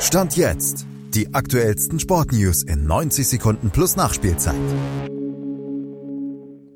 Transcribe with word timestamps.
Stand 0.00 0.36
jetzt. 0.36 0.86
Die 1.14 1.34
aktuellsten 1.34 1.98
Sportnews 1.98 2.62
in 2.62 2.86
90 2.86 3.26
Sekunden 3.26 3.70
plus 3.70 3.96
Nachspielzeit. 3.96 4.54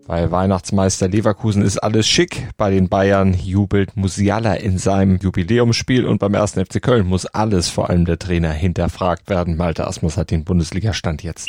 Bei 0.06 0.30
Weihnachtsmeister 0.30 1.06
Leverkusen 1.06 1.62
ist 1.62 1.78
alles 1.78 2.08
schick. 2.08 2.48
Bei 2.56 2.70
den 2.70 2.88
Bayern 2.88 3.34
jubelt 3.34 3.94
Musiala 3.94 4.54
in 4.54 4.78
seinem 4.78 5.18
Jubiläumsspiel 5.18 6.06
und 6.06 6.18
beim 6.18 6.34
ersten 6.34 6.64
FC 6.64 6.82
Köln 6.82 7.06
muss 7.06 7.26
alles, 7.26 7.68
vor 7.68 7.90
allem 7.90 8.06
der 8.06 8.18
Trainer, 8.18 8.50
hinterfragt 8.52 9.28
werden. 9.28 9.56
Malte 9.56 9.86
Asmus 9.86 10.16
hat 10.16 10.30
den 10.30 10.44
Bundesliga-Stand 10.44 11.22
jetzt. 11.22 11.48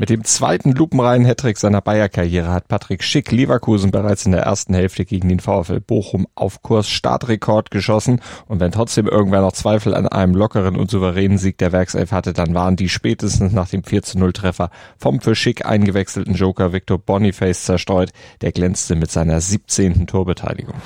Mit 0.00 0.08
dem 0.08 0.24
zweiten 0.24 0.72
lupenreinen 0.72 1.26
Hattrick 1.26 1.58
seiner 1.58 1.82
Bayer-Karriere 1.82 2.50
hat 2.50 2.68
Patrick 2.68 3.04
Schick 3.04 3.30
Leverkusen 3.30 3.90
bereits 3.90 4.24
in 4.24 4.32
der 4.32 4.44
ersten 4.44 4.72
Hälfte 4.72 5.04
gegen 5.04 5.28
den 5.28 5.40
VfL 5.40 5.80
Bochum 5.80 6.26
auf 6.34 6.62
Kurs 6.62 6.88
Startrekord 6.88 7.70
geschossen. 7.70 8.22
Und 8.46 8.60
wenn 8.60 8.72
trotzdem 8.72 9.06
irgendwer 9.06 9.42
noch 9.42 9.52
Zweifel 9.52 9.94
an 9.94 10.08
einem 10.08 10.34
lockeren 10.34 10.76
und 10.76 10.90
souveränen 10.90 11.36
Sieg 11.36 11.58
der 11.58 11.72
Werkself 11.72 12.12
hatte, 12.12 12.32
dann 12.32 12.54
waren 12.54 12.76
die 12.76 12.88
spätestens 12.88 13.52
nach 13.52 13.68
dem 13.68 13.84
4 13.84 14.02
zu 14.02 14.18
0 14.18 14.32
Treffer 14.32 14.70
vom 14.96 15.20
für 15.20 15.34
Schick 15.34 15.66
eingewechselten 15.66 16.34
Joker 16.34 16.72
Victor 16.72 16.96
Boniface 16.96 17.66
zerstreut. 17.66 18.10
Der 18.40 18.52
glänzte 18.52 18.94
mit 18.94 19.10
seiner 19.10 19.38
17. 19.38 20.06
Torbeteiligung. 20.06 20.76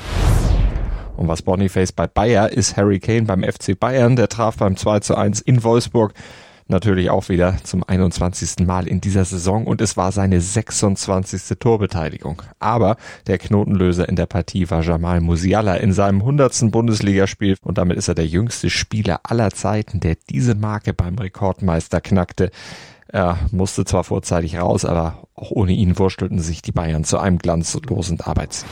Und 1.16 1.28
was 1.28 1.42
Boniface 1.42 1.92
bei 1.92 2.08
Bayer 2.08 2.50
ist 2.50 2.76
Harry 2.76 2.98
Kane 2.98 3.22
beim 3.22 3.44
FC 3.44 3.78
Bayern. 3.78 4.16
Der 4.16 4.28
traf 4.28 4.56
beim 4.56 4.76
2 4.76 4.98
zu 4.98 5.14
1 5.14 5.40
in 5.40 5.62
Wolfsburg 5.62 6.14
natürlich 6.68 7.10
auch 7.10 7.28
wieder 7.28 7.56
zum 7.62 7.84
21. 7.84 8.66
Mal 8.66 8.86
in 8.86 9.00
dieser 9.00 9.24
Saison 9.24 9.66
und 9.66 9.80
es 9.80 9.96
war 9.96 10.12
seine 10.12 10.40
26. 10.40 11.58
Torbeteiligung. 11.58 12.42
Aber 12.58 12.96
der 13.26 13.38
Knotenlöser 13.38 14.08
in 14.08 14.16
der 14.16 14.26
Partie 14.26 14.70
war 14.70 14.82
Jamal 14.82 15.20
Musiala 15.20 15.76
in 15.76 15.92
seinem 15.92 16.20
100. 16.20 16.70
Bundesligaspiel 16.70 17.56
und 17.62 17.78
damit 17.78 17.96
ist 17.96 18.08
er 18.08 18.14
der 18.14 18.26
jüngste 18.26 18.70
Spieler 18.70 19.20
aller 19.24 19.50
Zeiten, 19.50 20.00
der 20.00 20.16
diese 20.30 20.54
Marke 20.54 20.94
beim 20.94 21.16
Rekordmeister 21.18 22.00
knackte. 22.00 22.50
Er 23.08 23.38
musste 23.52 23.84
zwar 23.84 24.02
vorzeitig 24.02 24.58
raus, 24.58 24.84
aber 24.84 25.28
auch 25.34 25.50
ohne 25.50 25.72
ihn 25.72 25.98
wurstelten 25.98 26.40
sich 26.40 26.62
die 26.62 26.72
Bayern 26.72 27.04
zu 27.04 27.18
einem 27.18 27.38
glanzlosen 27.38 28.20
Arbeitssieg. 28.20 28.68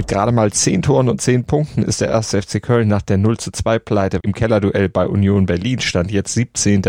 Mit 0.00 0.08
gerade 0.08 0.32
mal 0.32 0.50
10 0.50 0.80
Toren 0.80 1.10
und 1.10 1.20
10 1.20 1.44
Punkten 1.44 1.82
ist 1.82 2.00
der 2.00 2.16
1. 2.16 2.30
FC 2.30 2.62
Köln 2.62 2.88
nach 2.88 3.02
der 3.02 3.18
0 3.18 3.36
zu 3.36 3.50
2 3.50 3.78
Pleite 3.80 4.18
im 4.22 4.32
Kellerduell 4.32 4.88
bei 4.88 5.06
Union 5.06 5.44
Berlin 5.44 5.78
stand 5.78 6.10
jetzt 6.10 6.32
17. 6.32 6.80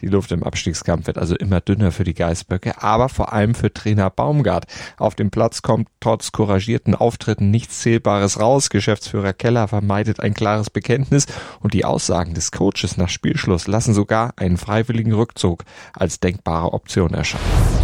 Die 0.00 0.06
Luft 0.06 0.32
im 0.32 0.42
Abstiegskampf 0.42 1.06
wird 1.06 1.18
also 1.18 1.36
immer 1.36 1.60
dünner 1.60 1.92
für 1.92 2.04
die 2.04 2.14
Geißböcke, 2.14 2.82
aber 2.82 3.10
vor 3.10 3.34
allem 3.34 3.54
für 3.54 3.70
Trainer 3.70 4.08
Baumgart. 4.08 4.64
Auf 4.96 5.14
dem 5.14 5.30
Platz 5.30 5.60
kommt 5.60 5.88
trotz 6.00 6.32
couragierten 6.32 6.94
Auftritten 6.94 7.50
nichts 7.50 7.80
Zählbares 7.80 8.40
raus. 8.40 8.70
Geschäftsführer 8.70 9.34
Keller 9.34 9.68
vermeidet 9.68 10.20
ein 10.20 10.32
klares 10.32 10.70
Bekenntnis 10.70 11.26
und 11.60 11.74
die 11.74 11.84
Aussagen 11.84 12.32
des 12.32 12.50
Coaches 12.50 12.96
nach 12.96 13.10
Spielschluss 13.10 13.66
lassen 13.66 13.92
sogar 13.92 14.32
einen 14.36 14.56
freiwilligen 14.56 15.12
Rückzug 15.12 15.64
als 15.92 16.18
denkbare 16.18 16.72
Option 16.72 17.12
erscheinen. 17.12 17.83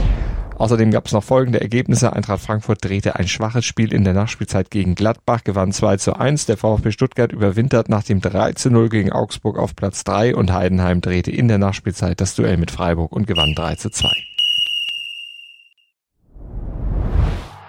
Außerdem 0.61 0.91
gab 0.91 1.06
es 1.06 1.12
noch 1.12 1.25
folgende 1.25 1.58
Ergebnisse. 1.58 2.12
Eintracht 2.12 2.42
Frankfurt 2.42 2.84
drehte 2.84 3.16
ein 3.16 3.27
schwaches 3.27 3.64
Spiel 3.64 3.94
in 3.94 4.05
der 4.05 4.12
Nachspielzeit 4.12 4.70
gegen 4.70 4.94
Gladbach, 4.94 5.42
gewann 5.42 5.72
2 5.72 5.97
zu 5.97 6.12
1. 6.12 6.44
Der 6.44 6.58
VfB 6.58 6.91
Stuttgart 6.91 7.33
überwintert 7.33 7.89
nach 7.89 8.02
dem 8.02 8.20
3 8.20 8.52
zu 8.52 8.69
0 8.69 8.91
gegen 8.91 9.11
Augsburg 9.11 9.58
auf 9.58 9.75
Platz 9.75 10.05
3 10.05 10.36
und 10.36 10.52
Heidenheim 10.52 11.00
drehte 11.00 11.30
in 11.30 11.48
der 11.48 11.56
Nachspielzeit 11.56 12.20
das 12.20 12.34
Duell 12.34 12.58
mit 12.58 12.70
Freiburg 12.70 13.12
und 13.12 13.27
gewann 13.27 13.55
3 13.55 13.77
zu 13.77 13.89
2. 13.89 14.11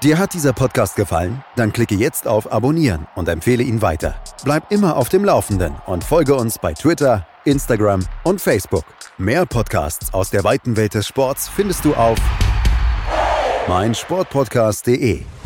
Dir 0.03 0.19
hat 0.19 0.33
dieser 0.33 0.51
Podcast 0.51 0.97
gefallen? 0.97 1.45
Dann 1.55 1.71
klicke 1.71 1.95
jetzt 1.95 2.27
auf 2.27 2.51
Abonnieren 2.51 3.07
und 3.15 3.29
empfehle 3.29 3.63
ihn 3.63 3.81
weiter. 3.81 4.15
Bleib 4.43 4.69
immer 4.69 4.97
auf 4.97 5.07
dem 5.07 5.23
Laufenden 5.23 5.75
und 5.85 6.03
folge 6.03 6.35
uns 6.35 6.59
bei 6.59 6.73
Twitter, 6.73 7.25
Instagram 7.45 8.05
und 8.25 8.41
Facebook. 8.41 8.83
Mehr 9.17 9.45
Podcasts 9.45 10.13
aus 10.13 10.29
der 10.29 10.43
weiten 10.43 10.75
Welt 10.75 10.93
des 10.93 11.07
Sports 11.07 11.47
findest 11.47 11.85
du 11.85 11.93
auf 11.93 12.17
meinsportpodcast.de 13.67 15.40